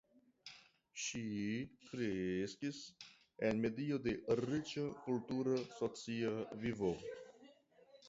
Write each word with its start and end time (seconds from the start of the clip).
Ŝi 1.03 1.21
kreskis 1.89 2.81
en 3.51 3.63
medio 3.69 4.01
de 4.09 4.17
riĉa 4.43 4.89
kultura 5.05 5.63
socia 5.79 6.37
vivo. 6.67 6.95